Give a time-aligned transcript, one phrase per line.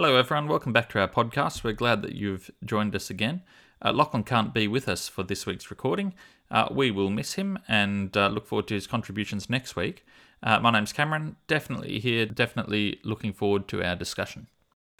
[0.00, 0.46] Hello, everyone.
[0.46, 1.64] Welcome back to our podcast.
[1.64, 3.42] We're glad that you've joined us again.
[3.84, 6.14] Uh, Lachlan can't be with us for this week's recording.
[6.52, 10.06] Uh, we will miss him and uh, look forward to his contributions next week.
[10.40, 11.34] Uh, my name's Cameron.
[11.48, 12.26] Definitely here.
[12.26, 14.46] Definitely looking forward to our discussion.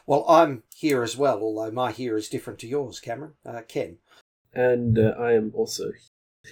[0.05, 3.35] Well, I'm here as well, although my here is different to yours, Cameron.
[3.47, 3.99] Uh, Ken.
[4.53, 5.93] and uh, I am also,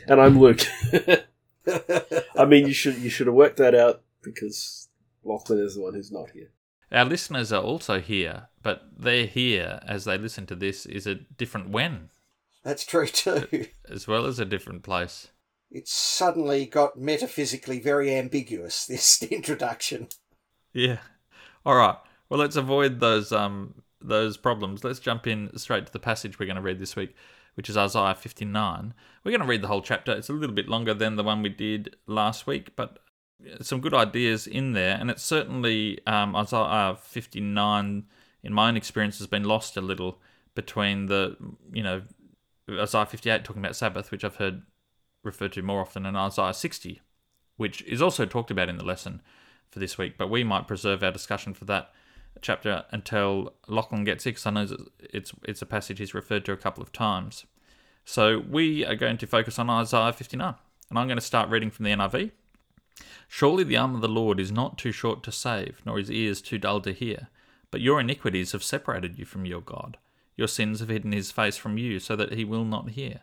[0.06, 0.60] and I'm Luke.
[2.36, 4.88] I mean, you should you should have worked that out because
[5.24, 6.52] Lachlan is the one who's not here.
[6.92, 11.14] Our listeners are also here, but they're here as they listen to this is a
[11.16, 12.10] different when,
[12.64, 13.66] That's true too.
[13.90, 15.28] as well as a different place.
[15.70, 20.08] It's suddenly got metaphysically very ambiguous, this introduction.
[20.72, 20.98] Yeah.
[21.64, 21.96] All right.
[22.28, 24.84] Well, let's avoid those um those problems.
[24.84, 27.14] Let's jump in straight to the passage we're going to read this week,
[27.54, 28.94] which is Isaiah 59.
[29.24, 30.12] We're going to read the whole chapter.
[30.12, 33.00] It's a little bit longer than the one we did last week, but
[33.60, 38.04] some good ideas in there, and it's certainly um, Isaiah 59.
[38.42, 40.18] In my own experience, has been lost a little
[40.54, 41.36] between the
[41.72, 42.02] you know
[42.70, 44.62] Isaiah 58 talking about Sabbath, which I've heard
[45.22, 47.00] referred to more often, and Isaiah 60,
[47.56, 49.22] which is also talked about in the lesson
[49.70, 50.16] for this week.
[50.16, 51.92] But we might preserve our discussion for that
[52.40, 56.52] chapter until Lachlan gets here, because I know it's it's a passage he's referred to
[56.52, 57.46] a couple of times.
[58.04, 60.54] So we are going to focus on Isaiah 59,
[60.90, 62.30] and I'm going to start reading from the NIV.
[63.28, 66.40] Surely the arm of the Lord is not too short to save, nor his ears
[66.40, 67.28] too dull to hear.
[67.70, 69.98] But your iniquities have separated you from your God.
[70.36, 73.20] Your sins have hidden his face from you, so that he will not hear.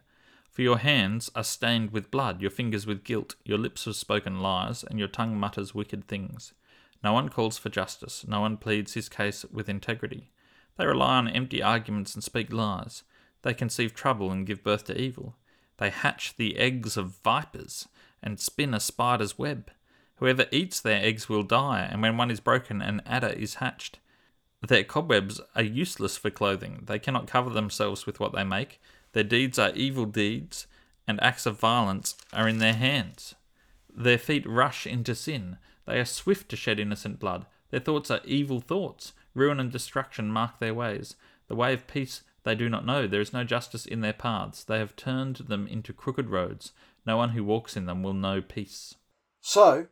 [0.51, 4.39] For your hands are stained with blood, your fingers with guilt, your lips have spoken
[4.39, 6.53] lies, and your tongue mutters wicked things.
[7.03, 10.29] No one calls for justice, no one pleads his case with integrity.
[10.77, 13.03] They rely on empty arguments and speak lies.
[13.41, 15.35] They conceive trouble and give birth to evil.
[15.77, 17.88] They hatch the eggs of vipers
[18.23, 19.69] and spin a spider's web.
[20.16, 23.99] Whoever eats their eggs will die, and when one is broken, an adder is hatched.
[24.66, 26.83] Their cobwebs are useless for clothing.
[26.85, 28.79] They cannot cover themselves with what they make.
[29.11, 30.67] Their deeds are evil deeds,
[31.07, 33.35] and acts of violence are in their hands.
[33.94, 35.57] Their feet rush into sin.
[35.85, 37.45] They are swift to shed innocent blood.
[37.72, 39.13] Their thoughts are evil thoughts.
[39.35, 41.16] Ruin and destruction mark their ways.
[41.47, 43.07] The way of peace they do not know.
[43.07, 44.63] There is no justice in their paths.
[44.63, 46.72] They have turned them into crooked roads.
[47.06, 48.96] No one who walks in them will know peace.
[49.41, 49.88] So,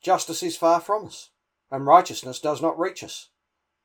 [0.00, 1.30] justice is far from us,
[1.70, 3.28] and righteousness does not reach us.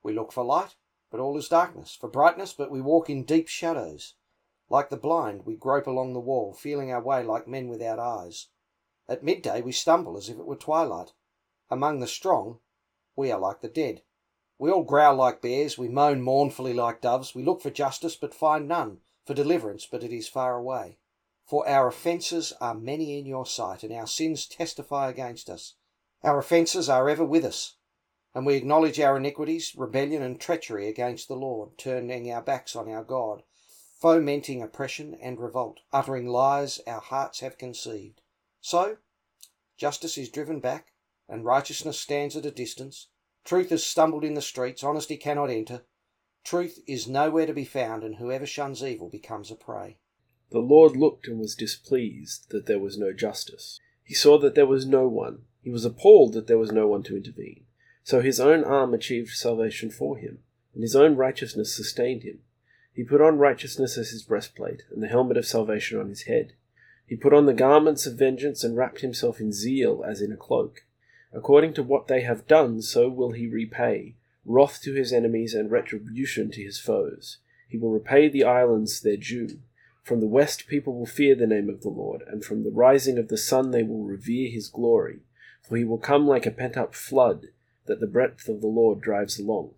[0.02, 0.74] We look for light,
[1.10, 4.14] but all is darkness, for brightness, but we walk in deep shadows.
[4.70, 8.48] Like the blind, we grope along the wall, feeling our way like men without eyes.
[9.06, 11.12] At midday, we stumble as if it were twilight.
[11.68, 12.60] Among the strong,
[13.14, 14.00] we are like the dead.
[14.58, 18.32] We all growl like bears, we moan mournfully like doves, we look for justice but
[18.32, 20.98] find none, for deliverance but it is far away.
[21.44, 25.74] For our offences are many in your sight, and our sins testify against us.
[26.22, 27.76] Our offences are ever with us,
[28.34, 32.88] and we acknowledge our iniquities, rebellion, and treachery against the Lord, turning our backs on
[32.88, 33.42] our God,
[34.00, 38.22] fomenting oppression and revolt, uttering lies our hearts have conceived.
[38.60, 38.98] So,
[39.76, 40.92] justice is driven back,
[41.28, 43.08] and righteousness stands at a distance.
[43.44, 45.84] Truth has stumbled in the streets, honesty cannot enter.
[46.44, 49.98] Truth is nowhere to be found, and whoever shuns evil becomes a prey.
[50.52, 53.80] The Lord looked and was displeased that there was no justice.
[54.04, 55.42] He saw that there was no one.
[55.62, 57.64] He was appalled that there was no one to intervene.
[58.04, 60.40] So his own arm achieved salvation for him,
[60.74, 62.40] and his own righteousness sustained him.
[62.92, 66.52] He put on righteousness as his breastplate, and the helmet of salvation on his head.
[67.06, 70.36] He put on the garments of vengeance and wrapped himself in zeal as in a
[70.36, 70.84] cloak.
[71.32, 75.70] According to what they have done, so will he repay wrath to his enemies and
[75.70, 77.38] retribution to his foes.
[77.68, 79.60] He will repay the islands their due.
[80.02, 83.18] From the west people will fear the name of the Lord, and from the rising
[83.18, 85.20] of the sun they will revere his glory.
[85.62, 87.48] For he will come like a pent up flood
[87.86, 89.74] that the breadth of the Lord drives along.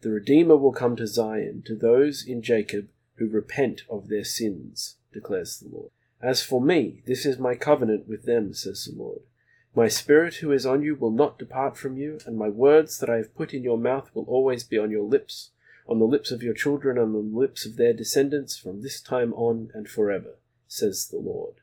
[0.00, 4.96] The Redeemer will come to Zion, to those in Jacob who repent of their sins,
[5.12, 5.90] declares the Lord.
[6.20, 9.20] As for me, this is my covenant with them, says the Lord.
[9.74, 13.10] My spirit who is on you will not depart from you, and my words that
[13.10, 15.50] I have put in your mouth will always be on your lips,
[15.86, 19.00] on the lips of your children, and on the lips of their descendants from this
[19.00, 21.54] time on and forever, says the Lord.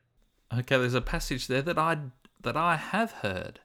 [0.53, 1.97] Okay, there's a passage there that I
[2.41, 3.59] that I have heard,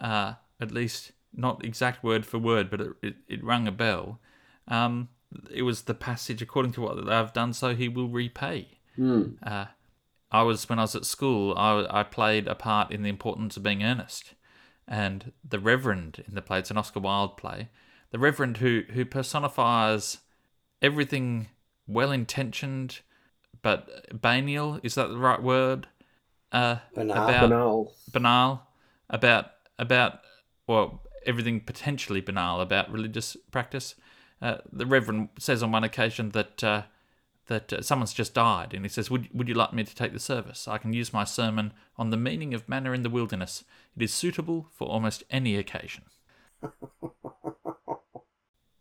[0.00, 4.20] uh, at least not exact word for word, but it, it, it rang a bell.
[4.68, 5.08] Um,
[5.50, 8.78] it was the passage, according to what have done, so he will repay.
[8.96, 9.32] Hmm.
[9.42, 9.66] Uh,
[10.30, 11.54] I was when I was at school.
[11.56, 14.34] I, I played a part in the importance of being earnest,
[14.86, 16.58] and the Reverend in the play.
[16.58, 17.68] It's an Oscar Wilde play.
[18.14, 20.18] The Reverend who who personifies
[20.80, 21.48] everything
[21.88, 23.00] well intentioned,
[23.60, 24.78] but banal.
[24.84, 25.88] Is that the right word?
[26.52, 27.16] Uh, Banal.
[27.16, 27.92] About Banal.
[28.12, 28.66] banal
[29.10, 29.50] about
[29.80, 30.20] about
[30.68, 33.96] well everything potentially banal about religious practice
[34.40, 36.82] uh, the Reverend says on one occasion that uh,
[37.48, 40.12] that uh, someone's just died, and he says, "Would would you like me to take
[40.12, 40.68] the service?
[40.68, 43.64] I can use my sermon on the meaning of manna in the wilderness.
[43.96, 46.04] It is suitable for almost any occasion."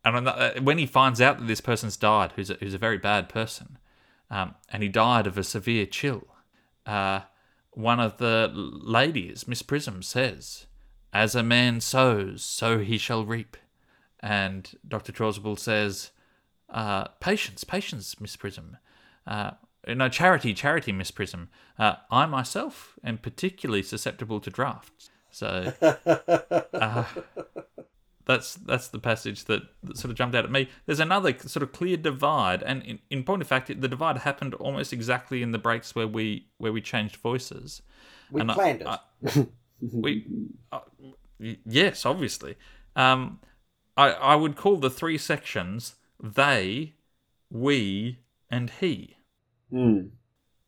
[0.03, 2.97] and uh, when he finds out that this person's died, who's a, who's a very
[2.97, 3.77] bad person,
[4.29, 6.27] um, and he died of a severe chill,
[6.85, 7.21] uh,
[7.71, 10.67] one of the ladies, Miss Prism, says,
[11.11, 13.57] "As a man sows, so he shall reap."
[14.19, 15.11] And Dr.
[15.11, 16.11] Chasuble says,
[16.73, 18.77] uh, patience, patience, Miss Prism.
[19.27, 19.51] Uh,
[19.88, 21.50] no, charity, charity, Miss Prism.
[21.77, 25.09] Uh, I myself am particularly susceptible to drafts.
[25.29, 25.73] So
[26.73, 27.05] uh,
[28.25, 30.69] that's that's the passage that, that, sort of jumped out at me.
[30.85, 34.53] There's another sort of clear divide, and in, in point of fact, the divide happened
[34.55, 37.81] almost exactly in the breaks where we where we changed voices.
[38.31, 39.47] We And I- planned I- it.
[39.81, 40.25] we
[40.71, 40.79] uh,
[41.39, 42.55] yes obviously
[42.95, 43.39] um
[43.97, 46.93] i i would call the three sections they
[47.51, 48.19] we
[48.49, 49.17] and he
[49.69, 49.99] Hmm.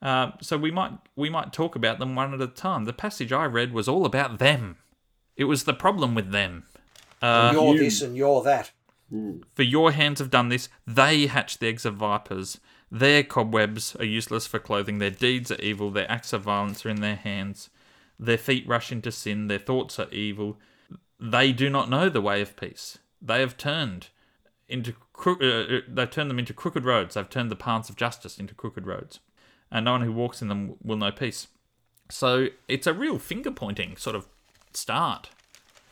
[0.02, 3.32] um so we might we might talk about them one at a time the passage
[3.32, 4.78] i read was all about them
[5.38, 6.64] it was the problem with them
[7.26, 8.72] uh, you're you- this and you're that.
[9.54, 10.68] for your hands have done this.
[10.88, 12.60] They hatch the eggs of vipers.
[12.92, 15.00] Their cobwebs are useless for clothing.
[15.00, 15.92] Their deeds are evil.
[15.92, 17.70] Their acts of violence are in their hands.
[18.20, 19.48] Their feet rush into sin.
[19.48, 20.58] Their thoughts are evil.
[21.20, 22.98] They do not know the way of peace.
[23.22, 24.10] They have turned
[24.68, 27.16] into cro- uh, uh, they've turned them into crooked roads.
[27.16, 29.20] They've turned the paths of justice into crooked roads,
[29.72, 31.48] and no one who walks in them will know peace.
[32.10, 34.28] So it's a real finger pointing sort of
[34.74, 35.30] start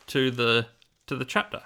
[0.08, 0.66] to the
[1.06, 1.62] to the chapter.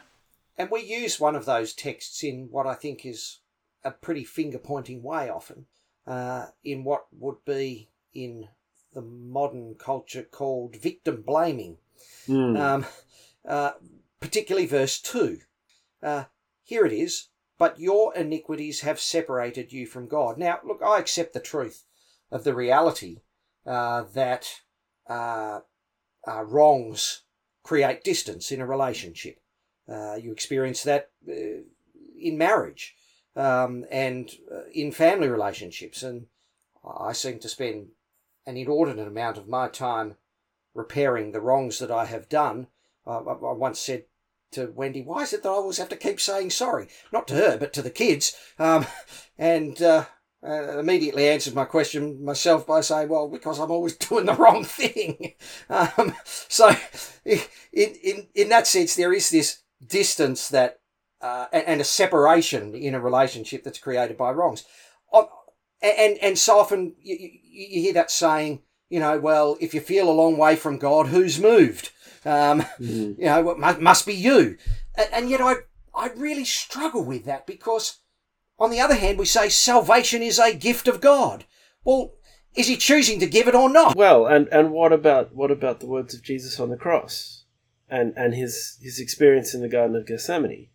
[0.56, 3.38] And we use one of those texts in what I think is
[3.84, 5.66] a pretty finger pointing way often,
[6.06, 8.48] uh, in what would be in
[8.92, 11.78] the modern culture called victim blaming.
[12.26, 12.56] Hmm.
[12.56, 12.86] Um,
[13.46, 13.72] uh,
[14.20, 15.38] particularly verse 2.
[16.02, 16.24] Uh,
[16.62, 20.38] here it is, but your iniquities have separated you from God.
[20.38, 21.84] Now, look, I accept the truth
[22.30, 23.22] of the reality
[23.66, 24.48] uh, that
[25.08, 25.60] uh,
[26.26, 27.22] uh, wrongs
[27.68, 29.38] create distance in a relationship.
[29.86, 31.60] Uh, you experience that uh,
[32.18, 32.96] in marriage
[33.36, 36.02] um, and uh, in family relationships.
[36.02, 36.28] And
[36.82, 37.88] I seem to spend
[38.46, 40.14] an inordinate amount of my time
[40.72, 42.68] repairing the wrongs that I have done.
[43.06, 44.04] I, I once said
[44.52, 46.88] to Wendy, "Why is it that I always have to keep saying sorry?
[47.12, 48.86] Not to her, but to the kids." Um,
[49.38, 50.06] and uh,
[50.42, 54.64] uh, immediately answered my question myself by saying, "Well, because I'm always doing the wrong
[54.64, 55.34] thing."
[55.68, 56.74] um, so,
[57.72, 60.80] in in in that sense, there is this distance that
[61.20, 64.64] uh, and, and a separation in a relationship that's created by wrongs.
[65.12, 65.28] On-
[65.82, 70.08] And and so often you, you, hear that saying, you know, well, if you feel
[70.10, 71.90] a long way from God, who's moved?
[72.24, 73.12] Um, Hmm.
[73.18, 74.56] you know, it mu- must be you.
[74.96, 75.54] And, and yet I,
[75.94, 77.98] I really struggle with that because,
[78.58, 81.44] on the other hand, we say salvation is a gift of God.
[81.84, 82.14] Well,
[82.54, 83.96] is he choosing to give it or not?
[83.96, 87.37] Well, and and what about what about the words of Jesus on the cross,
[87.90, 90.68] and and his his experience in the Garden of Gethsemane?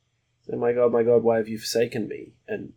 [0.43, 2.33] So, my God, my God, why have you forsaken me?
[2.47, 2.73] And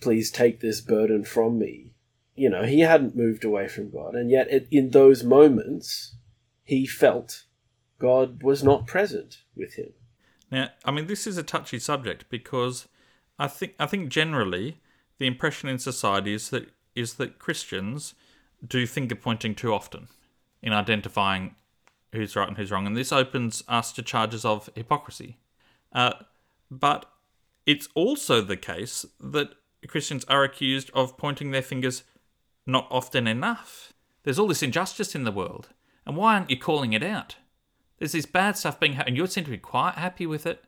[0.00, 1.94] please take this burden from me.
[2.34, 6.16] You know, he hadn't moved away from God, and yet it, in those moments,
[6.62, 7.44] he felt
[7.98, 9.92] God was not present with him.
[10.50, 12.88] Now, I mean, this is a touchy subject because
[13.38, 14.80] I think I think generally
[15.18, 18.14] the impression in society is that is that Christians
[18.66, 20.08] do finger pointing too often
[20.62, 21.54] in identifying
[22.16, 25.38] who's right and who's wrong, and this opens us to charges of hypocrisy.
[25.92, 26.12] Uh,
[26.70, 27.06] but
[27.64, 29.54] it's also the case that
[29.86, 32.02] Christians are accused of pointing their fingers
[32.66, 33.92] not often enough.
[34.24, 35.68] There's all this injustice in the world,
[36.04, 37.36] and why aren't you calling it out?
[37.98, 39.16] There's this bad stuff being happened.
[39.16, 40.64] You seem to be quite happy with it,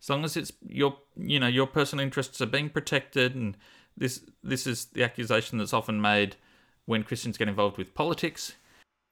[0.00, 3.36] as long as it's your, you know, your personal interests are being protected.
[3.36, 3.56] And
[3.96, 6.36] this, this is the accusation that's often made
[6.86, 8.54] when Christians get involved with politics.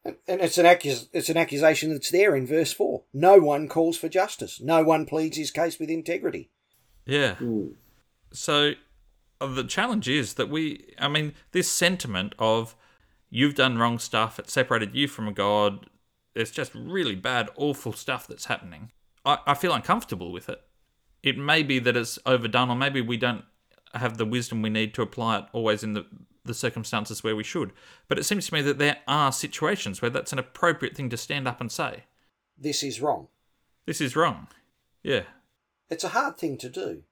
[0.05, 3.05] And and it's an accus- it's an accusation that's there in verse four.
[3.13, 4.61] No one calls for justice.
[4.61, 6.51] No one pleads his case with integrity.
[7.07, 7.35] Yeah.
[7.35, 7.69] Hmm.
[8.33, 8.73] So
[9.41, 12.77] uh, the challenge is that we, I mean, this sentiment of
[13.29, 15.87] you've done wrong stuff, it separated you from God,
[16.35, 18.93] it's just really bad, awful stuff that's happening.
[19.25, 20.61] I, I feel uncomfortable with it.
[21.23, 23.45] It may be that it's overdone, or maybe we don't
[23.95, 26.07] have the wisdom we need to apply it always in the,
[26.45, 27.73] the circumstances where we should.
[28.09, 31.17] But it seems to me that there are situations where that's an appropriate thing to
[31.17, 32.05] stand up and say,
[32.59, 33.29] This is wrong.
[33.87, 34.49] this is wrong.
[35.03, 35.23] Yeah.
[35.89, 37.03] It's a hard thing to do.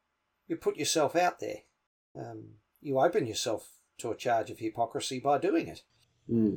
[0.47, 1.63] You put yourself out there.
[2.17, 3.69] Um, you open yourself
[3.99, 5.83] to a charge of hypocrisy by doing it.
[6.29, 6.55] Hmm.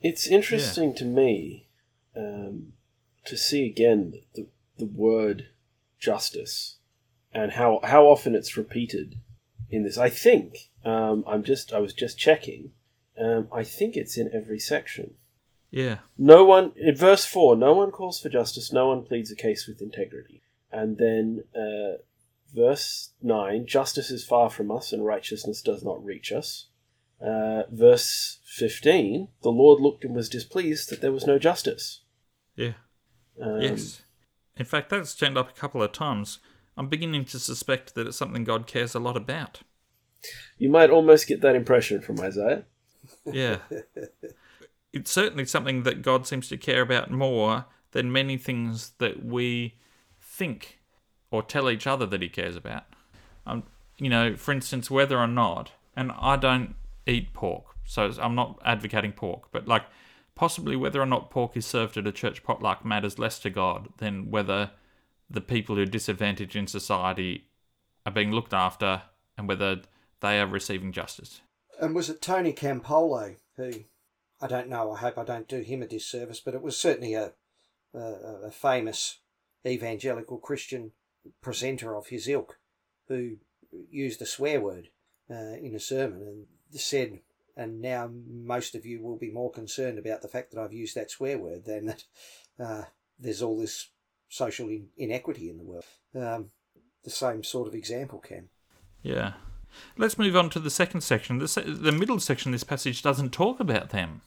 [0.00, 1.68] It's interesting to me
[2.16, 2.74] um,
[3.24, 4.46] to see again the,
[4.78, 5.48] the word
[5.98, 6.76] justice
[7.32, 9.16] and how how often it's repeated
[9.68, 9.98] in this.
[9.98, 12.72] I think um, I'm just I was just checking.
[13.20, 15.14] Um, I think it's in every section.
[15.70, 15.98] Yeah.
[16.16, 17.56] No one in verse four.
[17.56, 18.72] No one calls for justice.
[18.72, 20.42] No one pleads a case with integrity.
[20.70, 21.98] And then uh,
[22.54, 26.68] verse nine: Justice is far from us, and righteousness does not reach us.
[27.20, 32.02] Uh, verse fifteen: The Lord looked and was displeased that there was no justice.
[32.56, 32.74] Yeah.
[33.40, 34.02] Um, yes.
[34.56, 36.40] In fact, that's turned up a couple of times.
[36.76, 39.60] I'm beginning to suspect that it's something God cares a lot about.
[40.58, 42.64] You might almost get that impression from Isaiah.
[43.24, 43.58] Yeah.
[44.92, 49.74] it's certainly something that God seems to care about more than many things that we
[50.20, 50.80] think
[51.30, 52.84] or tell each other that He cares about.
[53.46, 53.64] Um,
[53.98, 56.74] you know, for instance, whether or not, and I don't
[57.06, 59.84] eat pork, so I'm not advocating pork, but like
[60.34, 63.88] possibly whether or not pork is served at a church potluck matters less to God
[63.98, 64.70] than whether
[65.28, 67.44] the people who are disadvantaged in society
[68.06, 69.02] are being looked after
[69.36, 69.82] and whether
[70.20, 71.40] they are receiving justice.
[71.80, 73.84] And was it Tony Campolo who,
[74.40, 77.14] I don't know, I hope I don't do him a disservice, but it was certainly
[77.14, 77.32] a,
[77.94, 78.00] a,
[78.46, 79.20] a famous
[79.66, 80.92] evangelical Christian
[81.40, 82.58] presenter of his ilk
[83.08, 83.36] who
[83.90, 84.88] used a swear word
[85.30, 86.46] uh, in a sermon and
[86.80, 87.20] said,
[87.56, 90.94] and now most of you will be more concerned about the fact that I've used
[90.94, 92.04] that swear word than that
[92.58, 92.82] uh,
[93.18, 93.88] there's all this
[94.28, 95.84] social in- inequity in the world.
[96.14, 96.50] Um,
[97.04, 98.48] the same sort of example, Cam.
[99.02, 99.34] Yeah.
[99.96, 101.38] Let's move on to the second section.
[101.38, 104.22] The, se- the middle section of this passage doesn't talk about them.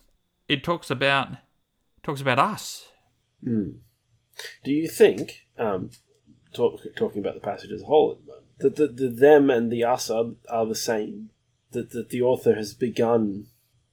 [0.47, 1.29] It talks about
[2.03, 2.87] talks about us.
[3.43, 3.69] Hmm.
[4.63, 5.91] Do you think, um,
[6.53, 9.49] talk, talking about the passage as a whole, at the moment, that the, the them
[9.49, 11.29] and the us are, are the same?
[11.71, 13.47] That, that the author has begun,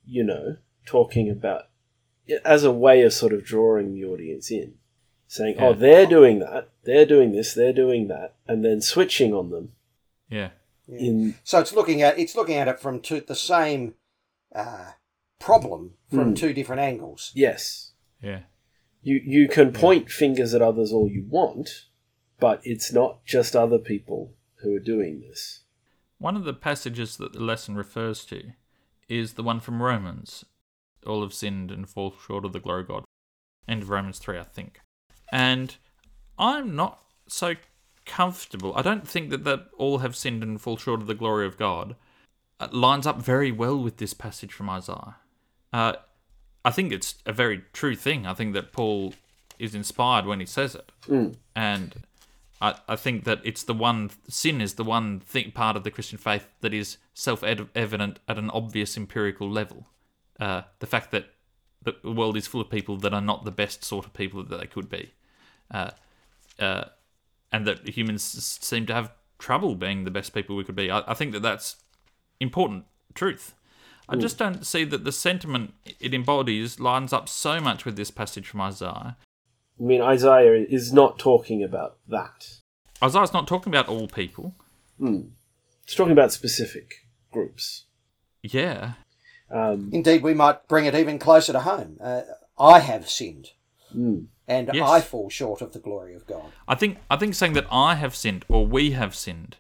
[0.04, 1.66] you know, talking about
[2.44, 4.74] as a way of sort of drawing the audience in,
[5.26, 5.68] saying, Yeah.
[5.68, 9.72] "Oh, they're doing that, they're doing this, they're doing that," and then switching on them
[10.28, 10.50] Yeah.
[10.88, 10.98] Yeah.
[11.00, 13.94] in So it's looking at it's looking at it from two, the same
[14.54, 14.92] uh,
[15.38, 16.34] problem from Hmm.
[16.34, 17.30] two different angles.
[17.34, 17.92] yes,
[18.22, 18.42] Yeah.
[19.02, 21.86] you you can point fingers at others all you want,
[22.40, 25.62] but it's not just other people who are doing this.
[26.18, 28.52] One of the passages that the lesson refers to
[29.08, 30.44] is the one from Romans.
[31.06, 33.04] All have sinned and fall short of the glory of God.
[33.68, 34.80] End of Romans 3, I think.
[35.30, 35.76] And
[36.38, 37.54] I'm not so
[38.08, 38.72] comfortable.
[38.74, 41.56] I don't think that, that all have sinned and fall short of the glory of
[41.56, 41.94] God
[42.58, 45.16] uh, lines up very well with this passage from Isaiah.
[45.72, 45.92] Uh,
[46.64, 48.26] I think it's a very true thing.
[48.26, 49.14] I think that Paul
[49.58, 50.90] is inspired when he says it.
[51.06, 51.36] Mm.
[51.54, 51.94] And
[52.60, 55.90] I, I think that it's the one sin is the one thing, part of the
[55.90, 59.86] Christian faith that is self evident at an obvious empirical level.
[60.40, 61.26] Uh, the fact that
[61.82, 64.60] the world is full of people that are not the best sort of people that
[64.60, 65.12] they could be,
[65.70, 65.90] uh,
[66.58, 66.84] uh,
[67.52, 68.22] and that humans
[68.60, 70.90] seem to have trouble being the best people we could be.
[70.90, 71.76] I, I think that that's
[72.40, 73.54] important truth.
[74.10, 78.10] I just don't see that the sentiment it embodies lines up so much with this
[78.10, 79.18] passage from Isaiah.
[79.78, 82.60] I mean, Isaiah is not talking about that.
[83.02, 84.54] Isaiah's not talking about all people.
[85.84, 87.84] It's talking about specific groups.
[88.42, 88.92] Yeah,
[89.50, 91.98] Um, Indeed, we might bring it even closer to home.
[92.00, 92.22] Uh,
[92.58, 93.50] I have sinned,
[93.94, 94.88] mm, and Yes.
[94.88, 96.52] I fall short of the glory of God.
[96.66, 99.56] I think I think saying that I have sinned or we have sinned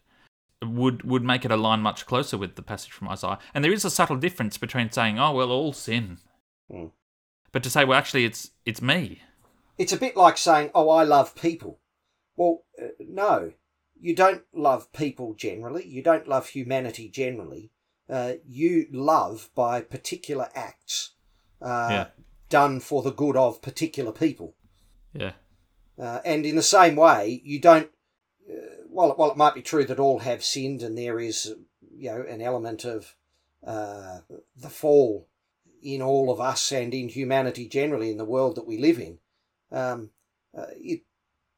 [0.62, 3.38] would would make it align much closer with the passage from Isaiah.
[3.54, 6.18] And there is a subtle difference between saying, "Oh well, all sin,"
[6.70, 6.90] Mm.
[7.52, 9.22] but to say, "Well, actually, it's it's me."
[9.78, 11.78] It's a bit like saying, "Oh, I love people."
[12.36, 13.52] Well, uh, no,
[14.00, 15.86] you don't love people generally.
[15.86, 17.70] You don't love humanity generally.
[18.08, 21.12] Uh, you love by particular acts
[21.60, 22.06] uh, Yeah.
[22.48, 24.54] Done for the good of particular people.
[25.12, 25.32] Yeah,
[25.98, 27.90] Uh, and in the same way, you don't.
[28.48, 31.54] Uh, while, while it might be true that all have sinned, and there is,
[31.94, 33.14] you know, an element of
[33.66, 34.20] uh,
[34.56, 35.28] the fall
[35.82, 39.18] in all of us and in humanity generally in the world that we live in,
[39.70, 40.10] um,
[40.56, 41.02] uh, it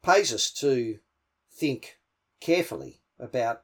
[0.02, 0.98] pays us to
[1.52, 1.98] think
[2.40, 3.62] carefully about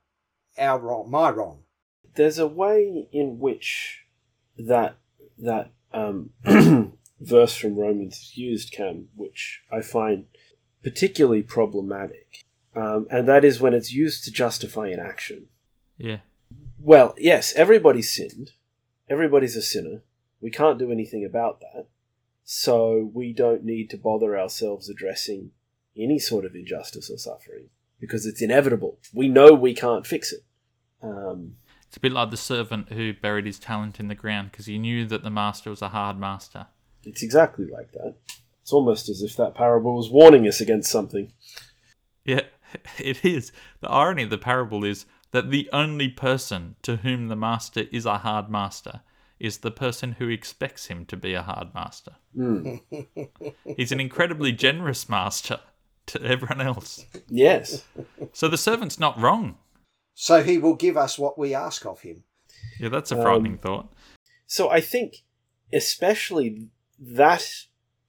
[0.58, 1.62] our wrong, my wrong.
[2.14, 4.04] there's a way in which
[4.58, 4.96] that
[5.38, 6.30] that um,
[7.20, 10.26] verse from Romans is used, Cam, which I find
[10.82, 12.44] particularly problematic,
[12.74, 15.46] um, and that is when it's used to justify an action.
[15.96, 16.18] yeah,
[16.78, 18.52] Well, yes, everybody's sinned.
[19.08, 20.02] Everybody's a sinner.
[20.40, 21.86] We can't do anything about that.
[22.44, 25.50] So we don't need to bother ourselves addressing
[25.96, 28.98] any sort of injustice or suffering because it's inevitable.
[29.12, 30.44] We know we can't fix it.
[31.02, 31.56] Um,
[31.88, 34.78] it's a bit like the servant who buried his talent in the ground because he
[34.78, 36.66] knew that the master was a hard master.
[37.06, 38.14] It's exactly like that.
[38.62, 41.32] It's almost as if that parable was warning us against something.
[42.24, 42.42] Yeah,
[42.98, 43.52] it is.
[43.80, 48.06] The irony of the parable is that the only person to whom the master is
[48.06, 49.00] a hard master
[49.38, 52.16] is the person who expects him to be a hard master.
[52.34, 52.76] Hmm.
[53.76, 55.60] He's an incredibly generous master
[56.06, 57.04] to everyone else.
[57.28, 57.84] Yes.
[58.32, 59.58] So the servant's not wrong.
[60.14, 62.24] So he will give us what we ask of him.
[62.80, 63.92] Yeah, that's a frightening um, thought.
[64.46, 65.22] So I think,
[65.72, 67.46] especially that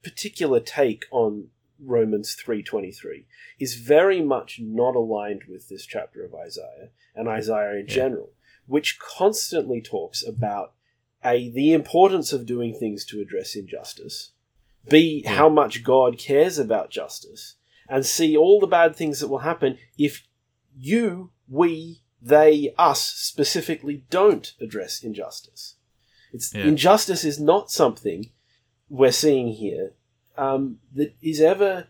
[0.02, 1.48] particular take on
[1.80, 3.26] Romans three twenty three
[3.60, 7.94] is very much not aligned with this chapter of Isaiah and Isaiah in Yeah.
[7.94, 8.32] general,
[8.66, 10.74] which constantly talks about
[11.24, 14.32] a the importance of doing things to address injustice,
[14.88, 15.34] b Yeah.
[15.34, 17.56] how much God cares about justice,
[17.88, 20.26] and c all the bad things that will happen if
[20.76, 25.76] you, we, they, us specifically don't address injustice.
[26.32, 26.66] It's Yeah.
[26.66, 28.30] injustice is not something
[28.88, 29.92] we're seeing here
[30.36, 31.88] um, that is ever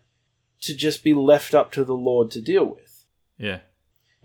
[0.61, 3.05] to just be left up to the Lord to deal with.
[3.37, 3.59] Yeah.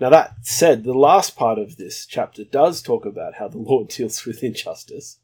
[0.00, 3.88] Now, that said, the last part of this chapter does talk about how the Lord
[3.88, 5.18] deals with injustice,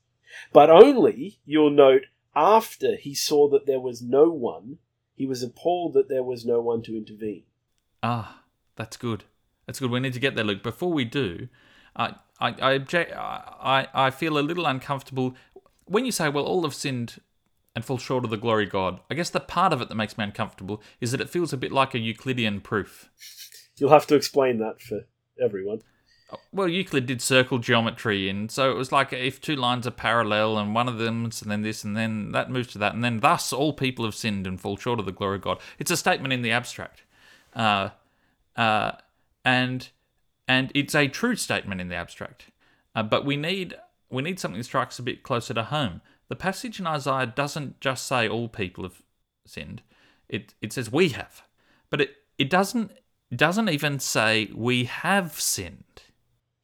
[0.52, 2.02] but only, you'll note,
[2.37, 4.78] after he saw that there was no one,
[5.16, 7.42] he was appalled that there was no one to intervene.
[8.02, 8.45] Ah,
[8.76, 9.25] that's good.
[9.66, 9.90] That's good.
[9.90, 10.62] We need to get there, Luke.
[10.62, 11.49] Before we do,
[11.95, 15.35] I I I, object, I I feel a little uncomfortable
[15.85, 17.21] when you say, "Well, all have sinned
[17.75, 20.17] and fall short of the glory God." I guess the part of it that makes
[20.17, 23.11] me uncomfortable is that it feels a bit like a Euclidean proof.
[23.77, 25.07] You'll have to explain that for
[25.41, 25.81] everyone.
[26.53, 30.59] Well, Euclid did circle geometry, and so it was like if two lines are parallel,
[30.59, 33.21] and one of them's, and then this, and then that moves to that, and then
[33.21, 35.59] thus all people have sinned and fall short of the glory of God.
[35.79, 37.03] It's a statement in the abstract,
[37.55, 37.91] uh,
[38.57, 38.93] uh,
[39.45, 39.89] and
[40.47, 42.47] and it's a true statement in the abstract.
[42.95, 43.75] Uh, but we need
[44.11, 46.00] we need something that strikes a bit closer to home.
[46.31, 49.03] The passage in Isaiah doesn't just say all people have
[49.45, 49.83] sinned;
[50.29, 51.43] it it says we have,
[51.91, 52.93] but it it doesn't
[53.33, 56.03] it doesn't even say we have sinned.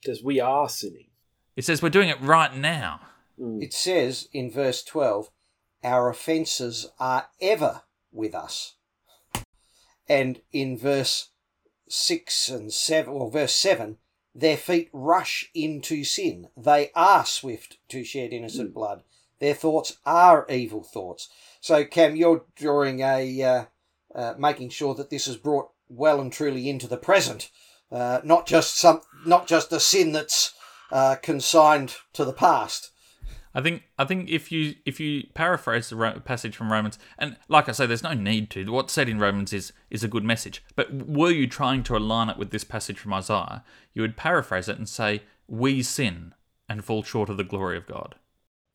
[0.00, 1.08] Because we are sinning.
[1.56, 3.00] It says we're doing it right now.
[3.40, 3.60] Mm.
[3.60, 5.30] It says in verse 12,
[5.82, 8.74] Our offences are ever with us.
[10.08, 11.30] And in verse
[11.88, 13.98] 6 and 7, or verse 7,
[14.32, 16.50] Their feet rush into sin.
[16.56, 18.74] They are swift to shed innocent mm.
[18.74, 19.02] blood.
[19.38, 21.28] Their thoughts are evil thoughts.
[21.60, 23.64] So, Cam, you're drawing a, uh,
[24.14, 27.50] uh, making sure that this is brought well and truly into the present,
[27.92, 30.54] uh, not just some, not just a sin that's
[30.90, 32.92] uh, consigned to the past.
[33.56, 37.70] I think I think if you if you paraphrase the passage from Romans, and like
[37.70, 38.70] I say, there's no need to.
[38.70, 40.62] What's said in Romans is is a good message.
[40.76, 44.68] But were you trying to align it with this passage from Isaiah, you would paraphrase
[44.68, 46.34] it and say, "We sin
[46.68, 48.16] and fall short of the glory of God."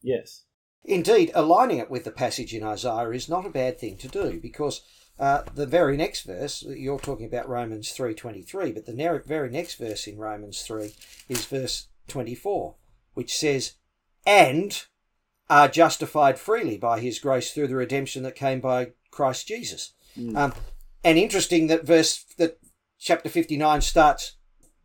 [0.02, 0.46] Yes.
[0.84, 4.40] Indeed, aligning it with the passage in Isaiah is not a bad thing to do
[4.42, 4.82] because
[5.20, 9.50] uh, the very next verse you're talking about Romans three twenty three, but the very
[9.52, 10.96] next verse in Romans three
[11.30, 12.76] is verse twenty four,
[13.14, 13.74] which says,
[14.26, 14.84] "And
[15.50, 19.94] are justified freely by His grace through the redemption that came by Christ Jesus."
[20.36, 20.54] Um,
[21.04, 22.58] and interesting that verse that
[22.98, 24.38] chapter fifty nine starts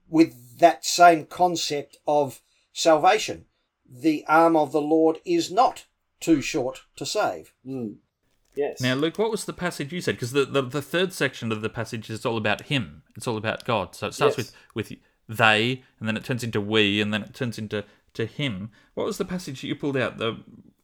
[0.08, 3.46] with that same concept of salvation.
[3.90, 5.84] The arm of the Lord is not
[6.20, 7.52] too short to save.
[7.66, 7.96] Mm.
[8.54, 8.80] Yes.
[8.80, 10.14] Now, Luke, what was the passage you said?
[10.16, 13.02] Because the, the the third section of the passage is all about Him.
[13.14, 13.94] It's all about God.
[13.94, 14.52] So it starts Yes.
[14.74, 18.24] with with they, and then it turns into we, and then it turns into to
[18.26, 18.70] Him.
[18.94, 20.16] What was the passage that you pulled out?
[20.18, 20.38] The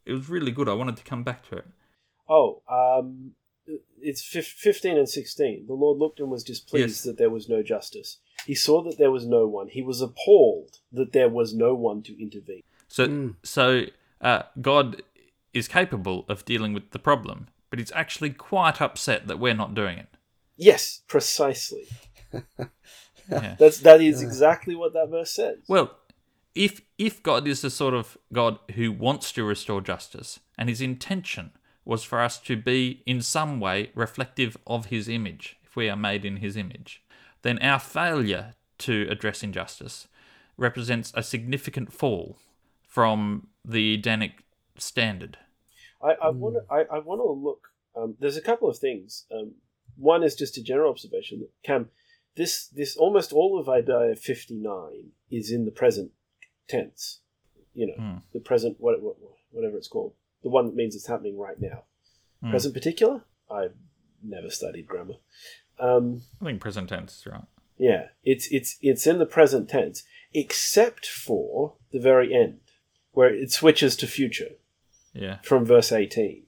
[0.05, 0.69] it was really good.
[0.69, 1.67] I wanted to come back to it.
[2.29, 3.33] Oh, um,
[4.01, 5.67] it's fif- 15 and 16.
[5.67, 7.03] The Lord looked and was displeased Yes.
[7.05, 8.19] that there was no justice.
[8.47, 9.69] He saw that there was no one.
[9.69, 12.62] He was appalled that there was no one to intervene.
[12.92, 13.85] So so
[14.20, 15.00] uh, God
[15.55, 19.74] is capable of dealing with the problem, but He's actually quite upset that we're not
[19.74, 20.09] doing it.
[20.59, 21.88] Yes, precisely.
[23.31, 23.55] Yeah.
[23.57, 25.59] That's that is exactly what that verse says.
[25.68, 25.92] Well,
[26.57, 30.81] if if God is the sort of God who wants to restore justice, and his
[30.81, 31.52] intention
[31.85, 35.96] was for us to be in some way reflective of his image, if we are
[35.96, 37.05] made in his image,
[37.42, 40.09] then our failure to address injustice
[40.57, 42.37] represents a significant fall
[42.92, 44.42] from the Edenic
[44.76, 45.38] standard.
[46.02, 47.68] I, I want to I, I want to look.
[47.96, 49.24] Um, there's a couple of things.
[49.35, 49.52] Um,
[49.96, 51.88] one is just a general observation that Cam,
[52.37, 56.11] this this almost all of Isaiah 59 is in the present
[56.68, 57.20] tense.
[57.74, 58.16] You know, Hmm.
[58.35, 59.16] the present what, what,
[59.52, 61.85] whatever it's called, the one that means it's happening right now.
[62.42, 62.50] Hmm.
[62.50, 63.22] Present particular.
[63.50, 63.74] I've
[64.22, 65.14] never studied grammar.
[65.78, 67.44] Um, I think present tense is right.
[67.78, 70.02] yeah, it's it's it's in the present tense,
[70.35, 72.61] except for the very end,
[73.12, 74.53] where it switches to future
[75.14, 75.38] Yeah.
[75.42, 76.44] from verse 18.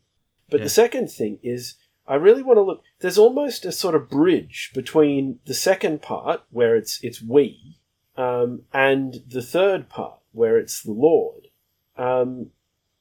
[0.51, 0.65] But Yeah.
[0.65, 2.83] the second thing is I really want to look.
[2.99, 7.79] There's almost a sort of bridge between the second part, where it's it's we,
[8.17, 11.49] um, and the third part, where it's the Lord.
[11.97, 12.51] Um,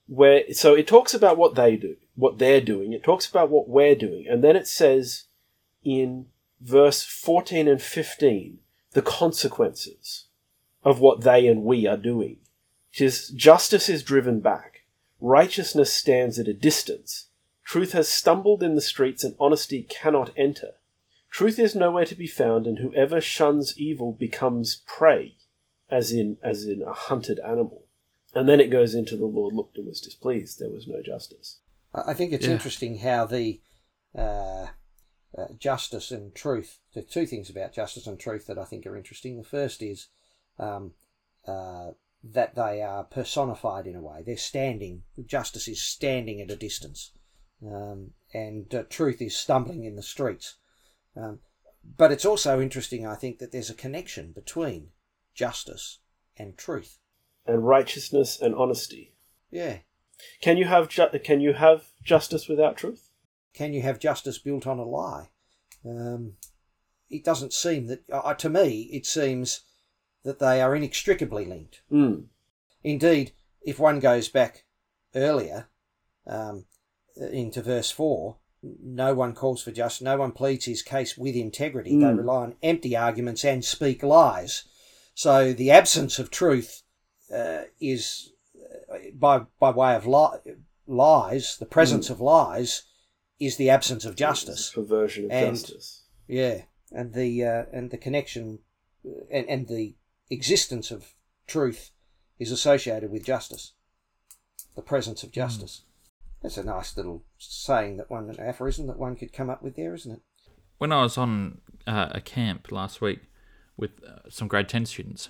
[0.08, 2.94] where so it talks about what they do, what they're doing.
[2.94, 5.26] It talks about what we're doing, and then it says
[5.84, 6.28] in
[6.62, 8.60] verse 14 and 15
[8.92, 10.28] the consequences
[10.84, 12.38] of what they and we are doing.
[12.94, 14.82] It is justice is driven back,
[15.20, 17.28] righteousness stands at a distance,
[17.64, 20.74] truth has stumbled in the streets, and honesty cannot enter.
[21.32, 25.36] Truth is nowhere to be found, and whoever shuns evil becomes prey,
[25.90, 27.88] as in as in a hunted animal.
[28.36, 30.60] And then it goes into the Lord looked and was displeased.
[30.60, 31.60] There was no justice.
[31.94, 32.54] I think it's Yeah.
[32.54, 33.62] interesting how the
[34.16, 34.68] uh,
[35.36, 36.80] uh, justice and truth.
[36.94, 39.38] There are two things about justice and truth that I think are interesting.
[39.38, 40.08] The first is
[40.60, 40.94] um,
[41.48, 41.92] uh,
[42.24, 44.24] that they are personified in a way.
[44.26, 45.04] They're standing.
[45.26, 47.12] Justice is standing at a distance,
[47.66, 50.56] um, and uh, truth is stumbling in the streets.
[51.16, 51.40] Um,
[51.98, 54.90] but it's also interesting, I think, that there's a connection between
[55.34, 56.00] justice
[56.38, 57.00] and truth.
[57.46, 59.14] And righteousness and honesty.
[59.52, 59.80] Yeah.
[60.42, 63.10] Can you have ju- can you have justice without truth?
[63.54, 65.30] can you have justice built on a lie?
[65.86, 66.34] Um,
[67.10, 69.62] it doesn't seem that, uh, to me, it seems
[70.24, 71.82] that they are inextricably linked.
[71.92, 72.26] Mm.
[72.84, 73.32] Indeed,
[73.62, 74.66] if one goes back
[75.16, 75.68] earlier
[76.28, 76.66] um,
[77.16, 78.38] into verse 4,
[78.82, 81.92] no one calls for justice, no one pleads his case with integrity.
[81.98, 82.18] They Mm.
[82.18, 84.64] rely on empty arguments and speak lies.
[85.16, 86.82] So the absence of truth
[87.34, 88.32] uh, is,
[88.92, 90.54] uh, by, by way of li-
[90.88, 92.84] lies, the presence of lies
[93.40, 94.72] is the absence of justice.
[94.74, 96.04] Perversion of And- justice.
[96.28, 98.60] Yeah, and the uh, and the connection
[99.06, 99.96] uh, and and the
[100.30, 101.14] existence of
[101.48, 101.92] truth
[102.40, 103.74] is associated with justice.
[104.76, 105.84] The presence of justice.
[106.42, 109.76] That's a nice little saying that one an aphorism that one could come up with
[109.76, 110.22] there, isn't it?
[110.78, 113.22] When I was on uh, a camp last week
[113.78, 115.30] with uh, some grade 10 students,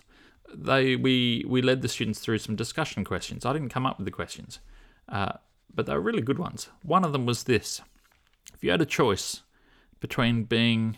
[0.56, 3.46] they we, we led the students through some discussion questions.
[3.46, 4.60] I didn't come up with the questions,
[5.10, 5.34] uh,
[5.74, 6.70] but they were really good ones.
[6.82, 7.82] One of them was this
[8.54, 9.42] If you had a choice
[10.00, 10.98] between being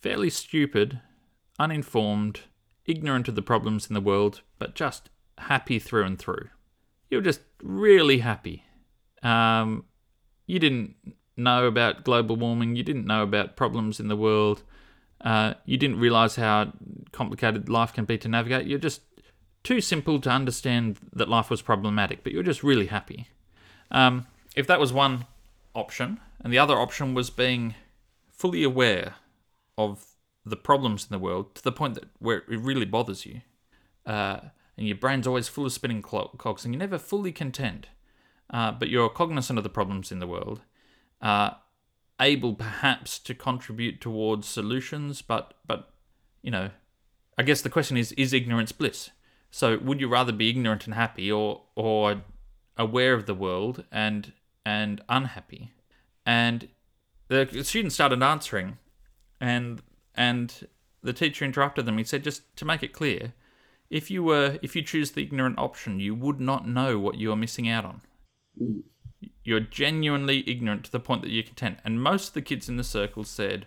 [0.00, 1.00] fairly stupid,
[1.58, 2.40] uninformed,
[2.86, 6.48] ignorant of the problems in the world, but just happy through and through,
[7.10, 8.64] you were just really happy.
[9.22, 9.84] Um,
[10.46, 10.94] you didn't
[11.36, 14.62] know about global warming, you didn't know about problems in the world,
[15.22, 16.72] uh, you didn't realize how
[17.12, 18.66] complicated life can be to navigate.
[18.66, 19.02] You're just
[19.62, 23.28] too simple to understand that life was problematic, but you're just really happy.
[23.90, 25.26] Um, if that was one
[25.74, 27.74] option, and the other option was being
[28.30, 29.14] fully aware
[29.78, 30.04] of
[30.44, 33.40] the problems in the world to the point that where it really bothers you,
[34.06, 34.40] uh,
[34.76, 37.88] and your brain's always full of spinning cogs, and you're never fully content,
[38.50, 40.60] uh, but you're cognizant of the problems in the world,
[41.22, 41.50] uh,
[42.20, 45.90] able perhaps to contribute towards solutions, but but
[46.42, 46.70] you know,
[47.38, 49.10] I guess the question is: is ignorance bliss?
[49.50, 52.22] So, would you rather be ignorant and happy, or or
[52.76, 54.32] aware of the world and
[54.66, 55.72] and unhappy?
[56.26, 56.68] And
[57.28, 58.78] the students started answering,
[59.40, 59.82] and
[60.14, 60.68] and
[61.02, 61.98] the teacher interrupted them.
[61.98, 63.34] He said, just to make it clear,
[63.90, 67.30] if you were if you choose the ignorant option, you would not know what you
[67.32, 68.00] are missing out on.
[69.42, 71.78] You're genuinely ignorant to the point that you're content.
[71.84, 73.66] And most of the kids in the circle said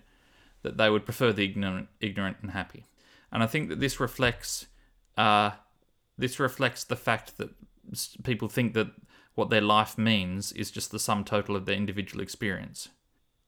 [0.64, 2.86] that they would prefer the ignorant, ignorant and happy.
[3.32, 4.68] And I think that this reflects,
[5.18, 5.52] uh,
[6.18, 7.52] this reflects the fact that
[8.24, 8.88] people think that
[9.36, 12.90] what their life means is just the sum total of their individual experience.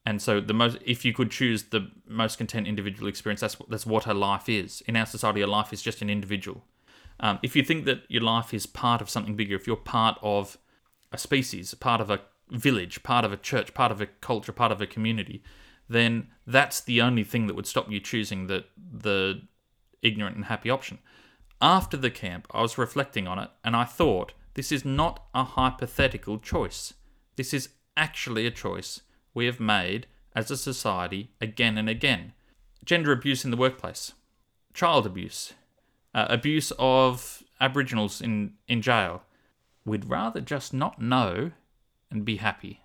[0.06, 3.86] And so the most, if you could choose the most content individual experience, that's that's
[3.86, 4.82] what a life is.
[4.86, 6.64] In our society, a life is just an individual.
[7.20, 10.18] Um, if you think that your life is part of something bigger, if you're part
[10.22, 10.56] of
[11.12, 14.72] a species, part of a village, part of a church, part of a culture, part
[14.72, 15.42] of a community,
[15.88, 19.42] then that's the only thing that would stop you choosing the the
[20.02, 20.98] ignorant and happy option.
[21.60, 25.44] After the camp, I was reflecting on it and I thought this is not a
[25.44, 26.94] hypothetical choice.
[27.36, 29.02] This is actually a choice
[29.34, 32.32] we have made as a society again and again.
[32.84, 34.12] Gender abuse in the workplace,
[34.72, 35.52] child abuse,
[36.14, 39.22] uh, abuse of Aboriginals in, in jail.
[39.84, 41.52] We'd rather just not know
[42.10, 42.80] and be happy.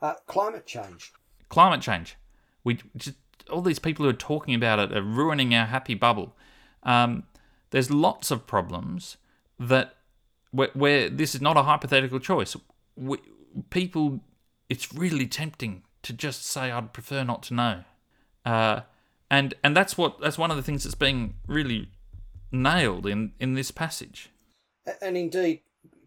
[0.00, 1.12] Uh, climate change.
[1.48, 2.16] Climate change.
[2.62, 3.16] We just
[3.50, 6.34] all these people who are talking about it are ruining our happy bubble.
[6.82, 7.24] Um,
[7.70, 9.16] there's lots of problems
[9.58, 9.94] that
[10.50, 12.56] where, where this is not a hypothetical choice.
[12.96, 13.18] We,
[13.70, 14.20] people,
[14.74, 17.84] it's really tempting to just say I'd prefer not to know,
[18.44, 18.80] uh,
[19.30, 21.88] and and that's what that's one of the things that's being really
[22.50, 24.30] nailed in in this passage.
[25.00, 25.60] And indeed,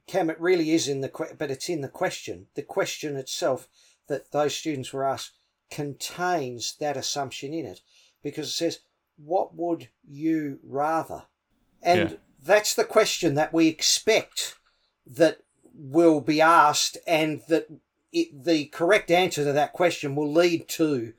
[0.06, 2.48] Cam, it really is in the que- but it's in the question.
[2.56, 3.68] The question itself
[4.08, 5.32] that those students were asked:
[5.72, 7.82] contains that assumption in it
[8.22, 8.80] because it says,
[9.16, 11.24] What would you rather?
[11.82, 12.18] And Yeah.
[12.44, 14.56] that's the question that we expect
[15.06, 15.40] that
[15.74, 17.68] will be asked, and that
[18.22, 21.14] it, the correct answer to that question will lead to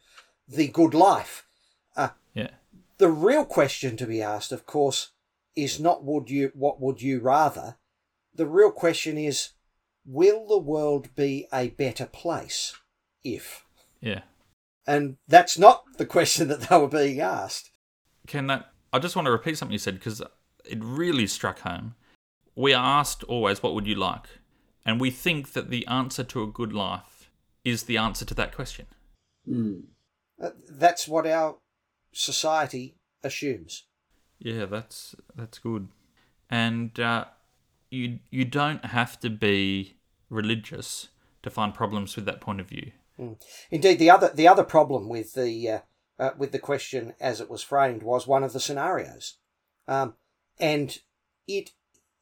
[0.49, 1.47] the good life.
[1.97, 2.51] Uh, yeah.
[2.99, 5.11] The real question to be asked, of course,
[5.55, 7.77] is not would you what would you rather?
[8.35, 9.51] The real question is
[10.05, 12.75] will the world be a better place
[13.23, 13.65] if?
[14.01, 14.23] Yeah.
[14.87, 17.71] And that's not the question that they were being asked.
[18.27, 18.73] Can that?
[18.93, 20.23] I just want to repeat something you said because
[20.65, 21.95] it really struck home.
[22.55, 24.27] We are asked always, "What would you like?"
[24.89, 27.31] And we think that the answer to a good life
[27.63, 28.87] is the answer to that question.
[30.43, 31.59] Uh, That's what our
[32.13, 33.85] society assumes.
[34.39, 35.89] Yeah, that's that's good.
[36.49, 37.27] And uh,
[37.91, 39.99] you you don't have to be
[40.31, 41.09] religious
[41.43, 42.93] to find problems with that point of view.
[43.71, 45.81] Indeed, the other the other problem with the uh,
[46.19, 49.37] uh, with the question as it was framed was one of the scenarios,
[49.87, 50.15] um,
[50.59, 50.97] and
[51.47, 51.73] it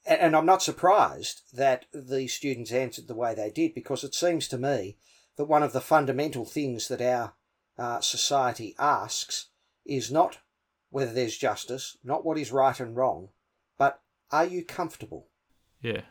[0.07, 4.49] and I'm not surprised that the students answered the way they did because it seems
[4.49, 4.97] to me
[5.37, 7.35] that one of the fundamental things that our
[7.79, 9.49] uh, society asks
[9.85, 10.39] is not
[10.91, 13.29] whether there's justice, not what is right and wrong,
[13.79, 15.29] but are you comfortable?
[15.83, 16.03] Yeah,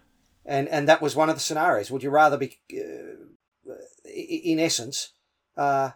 [0.45, 1.89] and and that was one of the scenarios.
[1.89, 3.73] Would you rather be, uh,
[4.05, 5.13] in essence,
[5.57, 5.91] uh,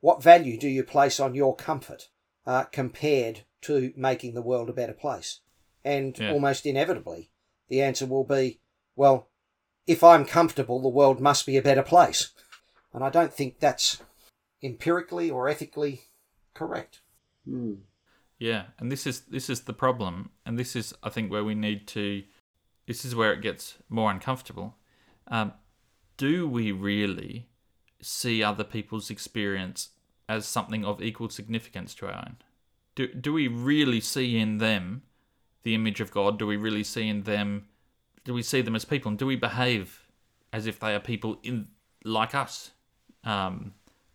[0.00, 2.08] what value do you place on your comfort
[2.46, 5.40] uh, compared to making the world a better place?
[5.84, 6.32] And Yeah.
[6.32, 7.30] almost inevitably,
[7.70, 8.60] the answer will be,
[8.96, 9.30] well,
[9.86, 12.32] if I'm comfortable, the world must be a better place.
[12.92, 14.02] And I don't think that's
[14.62, 16.02] empirically or ethically
[16.52, 17.00] correct.
[17.48, 17.74] Hmm.
[18.38, 18.64] yeah.
[18.78, 21.86] And this is this is the problem, and this is I think where we need
[21.88, 22.22] to.
[22.86, 24.76] This is where it gets more uncomfortable.
[25.28, 25.52] Um,
[26.16, 27.48] do we really
[28.02, 29.90] see other people's experience
[30.28, 32.36] as something of equal significance to our own?
[32.96, 35.02] Do, do we really see in them
[35.62, 36.38] the image of God?
[36.38, 37.66] Do we really see in them,
[38.24, 39.10] do we see them as people?
[39.10, 40.06] And do we behave
[40.52, 41.68] as if they are people in
[42.04, 42.72] like us?
[43.24, 43.74] Um,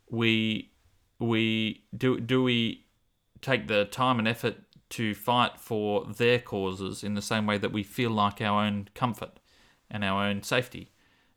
[0.10, 0.72] we,
[1.20, 2.86] we, do, do we
[3.42, 4.58] take the time and effort
[4.90, 8.90] to fight for their causes in the same way that we feel like our own
[8.94, 9.40] comfort
[9.90, 10.92] and our own safety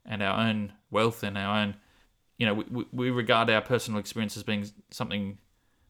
[0.05, 1.77] and our own wealth and our own
[2.39, 5.39] you know, we, we, we regard our personal experience as being something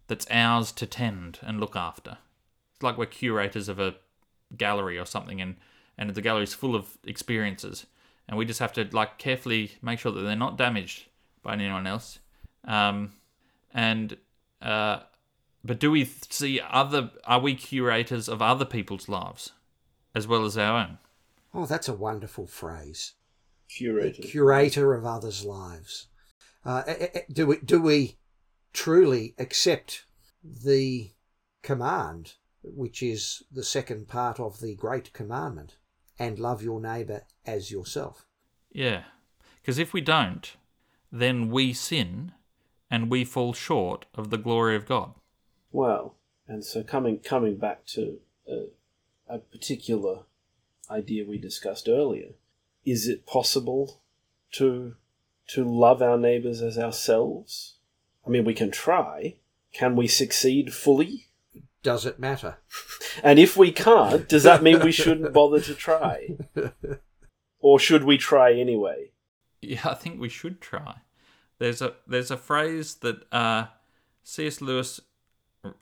[0.09, 2.19] that's ours to tend and look after.
[2.75, 3.97] It's like we're curators of a
[4.57, 5.57] gallery or something, and,
[5.97, 7.87] and the gallery's full of experiences,
[8.29, 11.07] and we just have to like carefully make sure that they're not damaged
[11.43, 12.19] by anyone else.
[12.65, 13.13] Um,
[13.73, 14.17] and
[14.61, 15.01] uh,
[15.65, 17.11] but do we see other?
[17.25, 19.53] Are we curators of other people's lives
[20.15, 20.99] as well as our own?
[21.55, 23.15] Oh, that's a wonderful phrase.
[23.71, 24.23] Curated.
[24.23, 26.07] curator of others' lives.
[26.65, 28.19] Uh, eh, eh, do we do we
[28.73, 30.07] truly accept
[30.43, 31.13] the
[31.63, 32.35] command,
[32.75, 35.77] which is the second part of the great commandment,
[36.19, 38.27] and love your neighbour as yourself?
[38.71, 39.05] Yeah.
[39.61, 40.57] Because if we don't,
[41.13, 42.33] then we sin
[42.91, 45.15] and we fall short of the glory of God.
[45.71, 46.15] Well,
[46.47, 48.69] and so coming coming back to a,
[49.29, 50.21] a particular
[50.91, 52.31] idea we discussed earlier,
[52.85, 54.01] is it possible
[54.53, 54.95] to
[55.49, 57.75] to love our neighbours as ourselves?
[58.27, 59.37] I mean, we can try.
[59.73, 61.28] Can we succeed fully?
[61.83, 62.59] Does it matter?
[63.23, 66.37] And if we can't, does that mean we shouldn't bother to try?
[67.61, 69.11] Or should we try anyway?
[69.61, 70.99] Yeah, I think we should try.
[71.59, 73.67] There's a there's a phrase that uh,
[74.23, 74.61] C.S.
[74.61, 75.01] Lewis.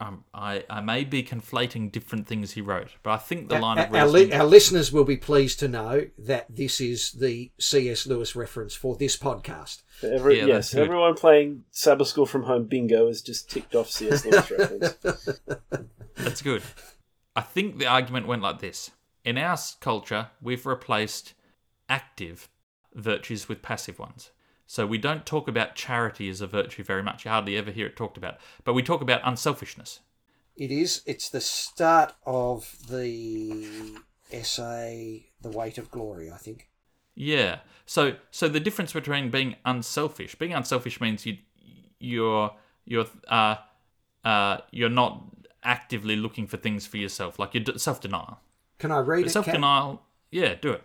[0.01, 3.79] Um, I I may be conflating different things he wrote, but I think the line
[3.79, 7.53] of our, our, li- our listeners will be pleased to know that this is the
[7.61, 8.07] C.S.
[8.07, 9.83] Lewis reference for this podcast.
[10.01, 10.83] For every, Yeah, yes, good.
[10.85, 14.25] everyone playing Sabbath School from Home bingo has just ticked off C.S.
[14.25, 14.97] Lewis reference.
[16.17, 16.63] That's good.
[17.37, 18.91] I think the argument went like this:
[19.27, 21.35] in our culture, we've replaced
[21.89, 22.49] active
[22.95, 24.31] virtues with passive ones.
[24.67, 27.25] So we don't talk about charity as a virtue very much.
[27.25, 28.39] You hardly ever hear it talked about.
[28.65, 30.01] But we talk about unselfishness.
[30.57, 31.03] It is.
[31.07, 33.99] It's the start of the
[34.33, 36.69] essay, "The Weight of Glory." I think.
[37.15, 37.61] Yeah.
[37.85, 41.39] So so the difference between being unselfish, being unselfish means you
[41.99, 42.53] you're
[42.85, 43.57] you're uh
[44.25, 45.23] uh you're not
[45.63, 48.41] actively looking for things for yourself, like you're self denial.
[48.79, 49.31] Can I read it?
[49.31, 50.83] Self denial, yeah, do it.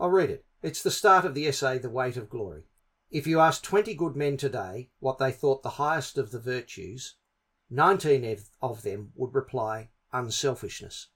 [0.00, 0.44] I'll read it.
[0.62, 2.64] It's the start of the essay, The Weight of Glory.
[3.10, 7.16] If you ask 20 good men today what they thought the highest of the virtues,
[7.70, 11.08] 19 of- of them would reply unselfishness.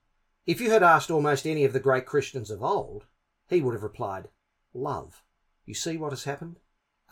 [0.46, 3.07] If you had asked almost any of the great Christians of old,
[3.48, 4.31] he would have replied
[4.72, 5.22] love.
[5.64, 6.61] You see what has happened?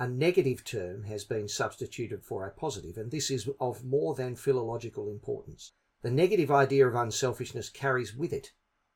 [0.00, 4.34] a negative term has been substituted for a positive, and this is of more than
[4.34, 5.74] philological importance.
[6.00, 8.52] The negative idea of unselfishness carries with it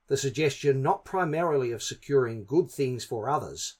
[0.07, 3.77] the suggestion not primarily of securing good things for others,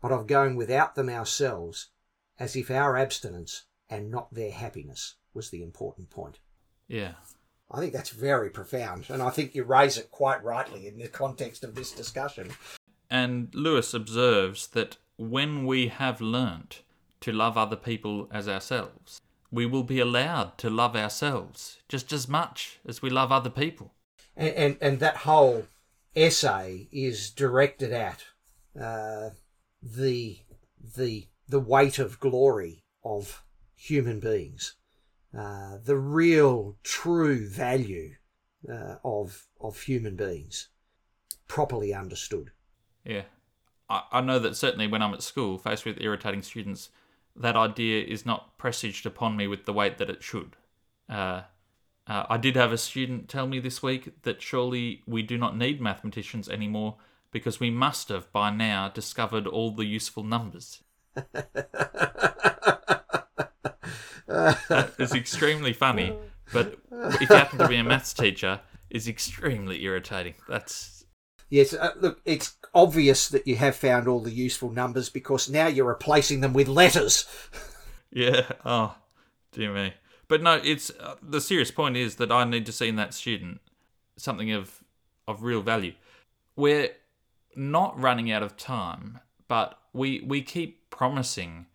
[0.00, 1.88] but of going without them ourselves,
[2.38, 6.38] as if our abstinence and not their happiness was the important point.
[6.88, 7.12] Yeah.
[7.70, 11.08] I think that's very profound, and I think you raise it quite rightly in the
[11.08, 12.50] context of this discussion.
[13.08, 16.82] And Lewis observes that when we have learnt
[17.20, 19.20] to love other people as ourselves,
[19.52, 23.92] we will be allowed to love ourselves just as much as we love other people.
[24.36, 25.66] And, and, and that whole
[26.16, 28.24] essay is directed at
[28.80, 29.30] uh,
[29.82, 30.38] the,
[30.96, 34.74] the, the weight of glory of human beings,
[35.36, 38.14] uh, the real, true value
[38.68, 40.68] uh, of, of human beings,
[41.48, 42.50] properly understood.
[43.04, 43.22] Yeah.
[43.88, 46.90] I, I know that certainly when I'm at school, faced with irritating students,
[47.36, 50.56] that idea is not presaged upon me with the weight that it should.
[51.08, 51.42] Uh,
[52.06, 55.56] uh, I did have a student tell me this week that surely we do not
[55.56, 56.96] need mathematicians anymore
[57.32, 60.82] because we must have by now discovered all the useful numbers.
[64.28, 66.16] it's extremely funny,
[66.52, 70.34] but if you happen to be a maths teacher, is extremely irritating.
[70.48, 71.00] That's
[71.50, 75.66] Yes, uh, look, it's obvious that you have found all the useful numbers because now
[75.66, 77.26] you're replacing them with letters.
[78.12, 78.52] yeah.
[78.64, 78.94] Oh,
[79.50, 79.94] dear me.
[80.28, 83.14] But no, it's uh, the serious point is that I need to see in that
[83.14, 83.60] student
[84.16, 84.84] something of
[85.26, 85.94] of real value.
[86.54, 86.90] We're
[87.60, 91.66] not running out of time, but we we keep promising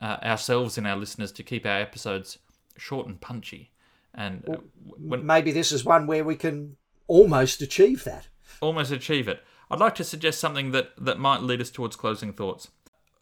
[0.00, 2.38] uh, ourselves and our listeners to keep our episodes
[2.78, 3.70] short and punchy.
[4.14, 4.56] And uh,
[4.98, 6.76] when, Maybe this is one where we can
[7.08, 8.28] almost achieve that.
[8.60, 9.42] almost achieve it.
[9.70, 12.68] I'd like to suggest something that, that might lead us towards closing thoughts.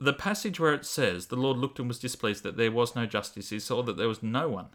[0.00, 3.06] The passage where it says, The Lord looked and was displeased that there was no
[3.06, 4.68] justice, he saw that there was no one.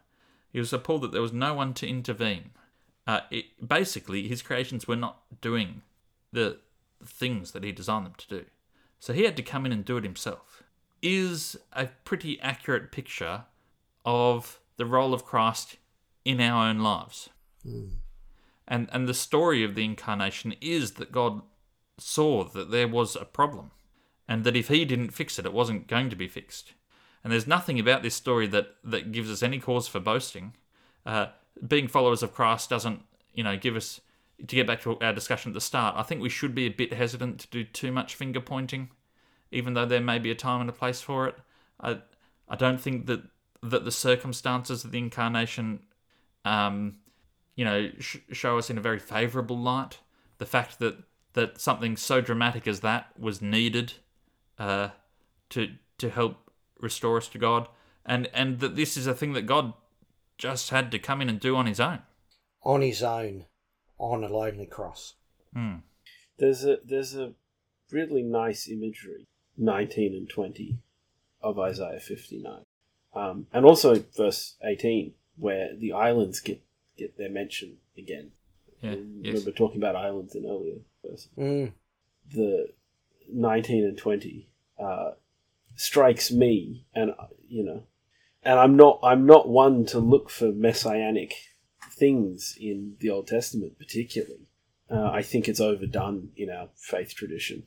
[0.52, 2.52] He was appalled that there was no one to intervene.
[3.06, 5.82] Uh, it, basically, his creations were not doing
[6.32, 6.60] the
[7.10, 8.46] things that he designed them to do.
[9.00, 10.64] So he had to come in and do it himself.
[11.02, 13.46] Is a pretty accurate picture
[14.04, 15.78] of the role of Christ
[16.26, 17.30] in our own lives.
[18.68, 21.42] And and the story of the incarnation is that God
[21.98, 23.72] saw that there was a problem
[24.28, 26.74] and that if he didn't fix it it wasn't going to be fixed.
[27.24, 30.54] And there's nothing about this story that that gives us any cause for boasting.
[31.06, 31.28] Uh,
[31.66, 33.02] being followers of Christ doesn't,
[33.34, 34.02] you know, give us
[34.40, 35.96] to get back to our discussion at the start.
[35.98, 38.90] I think we should be a bit hesitant to do too much finger pointing,
[39.52, 41.36] even though there may be a time and a place for it.
[41.80, 42.00] I
[42.48, 43.24] I don't think that
[43.64, 45.80] that the circumstances of the incarnation
[46.46, 46.98] um,
[47.56, 50.00] you know, sh- show us in a very favourable light.
[50.38, 50.98] The fact that
[51.34, 53.94] that something so dramatic as that was needed
[54.58, 54.90] uh,
[55.50, 57.68] to to help restore us to God,
[58.06, 59.74] and and that this is a thing that God
[60.38, 62.00] just had to come in and do on His own.
[62.64, 63.46] On his own,
[63.98, 65.16] on a lonely cross.
[65.54, 65.76] Hmm.
[66.38, 67.34] There's a there's a
[67.92, 70.78] really nice imagery, nineteen and twenty,
[71.42, 72.64] of Isaiah fifty nine,
[73.16, 76.62] um, and also verse eighteen, where the islands get
[76.98, 78.32] get their mention again.
[78.82, 78.92] Yeah.
[78.92, 79.34] I Yes.
[79.34, 81.30] remember talking about islands in earlier verses.
[81.38, 81.72] Mm.
[82.32, 82.68] The
[83.32, 85.12] nineteen and twenty uh,
[85.76, 87.84] strikes me, and uh, you know,
[88.44, 91.34] and I'm not I'm not one to look for messianic
[91.98, 94.50] things in the Old Testament, particularly.
[94.90, 97.64] Uh, I think it's overdone in our faith tradition,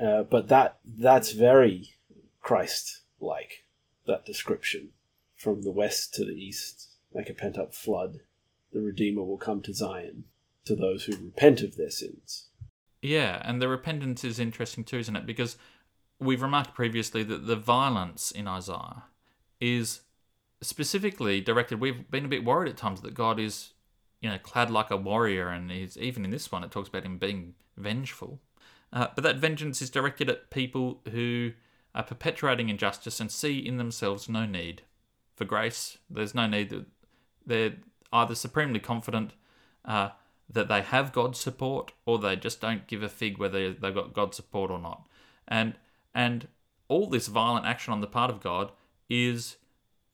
[0.00, 1.90] uh, but that that's very
[2.40, 3.64] Christ-like.
[4.06, 4.90] That description
[5.34, 8.20] from the west to the east, like a pent-up flood,
[8.72, 10.24] the Redeemer will come to Zion
[10.64, 12.46] to those who repent of their sins.
[13.02, 15.26] Yeah, and the repentance is interesting too, isn't it?
[15.26, 15.56] Because
[16.20, 19.04] we've remarked previously that the violence in Isaiah
[19.60, 20.02] is
[20.62, 21.80] specifically directed.
[21.80, 23.72] We've been a bit worried at times that God is,
[24.20, 27.04] you know, clad like a warrior, and he's even in this one it talks about
[27.04, 28.40] him being vengeful.
[28.92, 31.52] Uh, but that vengeance is directed at people who
[31.94, 34.82] are perpetuating injustice and see in themselves no need
[35.34, 35.98] for grace.
[36.08, 36.86] There's no need that
[37.44, 37.74] they're
[38.12, 39.32] either supremely confident
[39.84, 40.10] uh,
[40.48, 44.14] that they have God's support, or they just don't give a fig whether they've got
[44.14, 45.06] God's support or not.
[45.48, 45.74] And
[46.14, 46.48] and
[46.88, 48.72] all this violent action on the part of God
[49.10, 49.56] is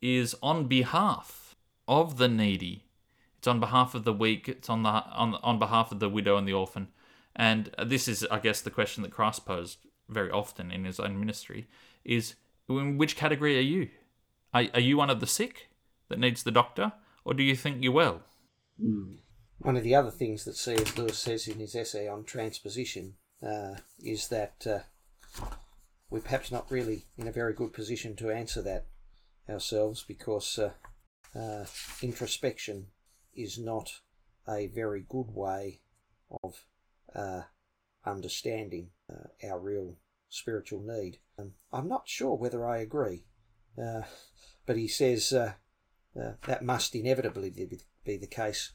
[0.02, 1.54] is on behalf
[1.88, 2.84] of the needy.
[3.38, 4.48] It's on behalf of the weak.
[4.48, 6.88] It's on the on on behalf of the widow and the orphan.
[7.34, 9.78] And this is, I guess, the question that Christ posed
[10.08, 11.68] very often in his own ministry:
[12.04, 12.34] is
[12.68, 13.88] in which category are you?
[14.52, 15.70] Are, are you one of the sick
[16.08, 16.92] that needs the doctor,
[17.24, 18.22] or do you think you're well?
[19.58, 20.98] One of the other things that C.S.
[20.98, 23.14] Lewis says in his essay on transposition
[23.46, 24.80] uh, is that uh,
[26.10, 28.86] we're perhaps not really in a very good position to answer that
[29.48, 30.70] ourselves because uh,
[31.38, 31.64] uh,
[32.02, 32.86] introspection
[33.34, 34.00] is not
[34.48, 35.80] a very good way
[36.42, 36.64] of
[37.14, 37.42] uh,
[38.04, 39.96] understanding uh, our real
[40.28, 41.18] spiritual need.
[41.38, 43.24] Um, I'm not sure whether I agree,
[43.80, 44.02] uh,
[44.66, 45.54] but he says uh,
[46.18, 48.72] uh, that must inevitably be, be the case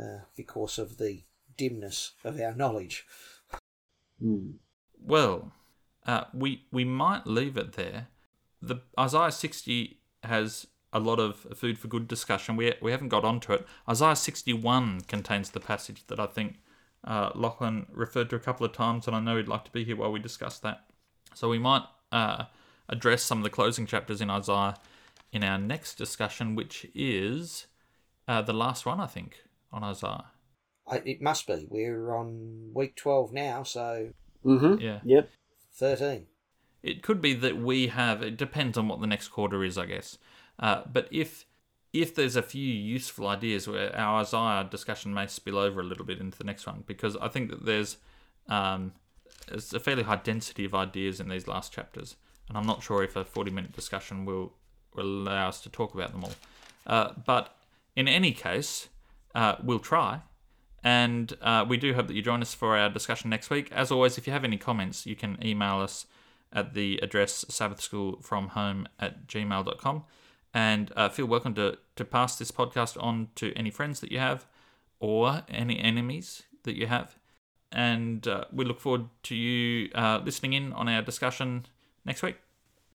[0.00, 1.22] uh, because of the
[1.56, 3.04] dimness of our knowledge.
[4.20, 4.52] Hmm.
[5.00, 5.52] Well,
[6.06, 8.08] uh, we we might leave it there.
[8.60, 12.56] The Isaiah 60 has a lot of food for good discussion.
[12.56, 13.66] We we haven't got onto it.
[13.88, 16.56] Isaiah 61 contains the passage that I think
[17.04, 19.84] uh, Lachlan referred to a couple of times, and I know he'd like to be
[19.84, 20.86] here while we discuss that.
[21.34, 22.44] So we might uh,
[22.88, 24.76] address some of the closing chapters in Isaiah
[25.30, 27.66] in our next discussion, which is
[28.26, 30.24] uh, the last one, I think, on Isaiah.
[30.86, 31.66] I, it must be.
[31.68, 34.08] We're on week 12 now, so
[34.44, 34.80] Mm-hmm.
[34.80, 35.00] Yeah.
[35.04, 35.30] Yep.
[35.74, 36.26] 13.
[36.82, 38.22] It could be that we have.
[38.22, 40.18] It depends on what the next quarter is, I guess.
[40.58, 41.44] Uh, but if
[41.92, 46.04] if there's a few useful ideas where our Isaiah discussion may spill over a little
[46.04, 47.96] bit into the next one, because I think that there's
[48.48, 48.92] um,
[49.48, 52.16] there's a fairly high density of ideas in these last chapters,
[52.48, 54.52] and I'm not sure if a 40 minute discussion will
[54.94, 56.34] will allow us to talk about them all.
[56.86, 57.56] Uh, but
[57.96, 58.88] in any case,
[59.34, 60.20] uh, we'll try.
[60.84, 63.70] And uh, we do hope that you join us for our discussion next week.
[63.72, 66.06] As always, if you have any comments, you can email us
[66.52, 70.04] at the address sabbathschoolfromhome at gmail.com.
[70.54, 74.18] And uh, feel welcome to, to pass this podcast on to any friends that you
[74.18, 74.46] have
[74.98, 77.18] or any enemies that you have.
[77.70, 81.66] And uh, we look forward to you uh, listening in on our discussion
[82.04, 82.36] next week.